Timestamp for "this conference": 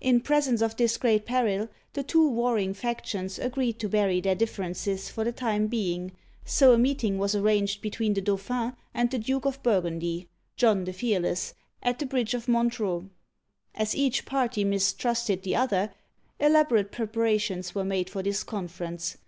18.24-19.18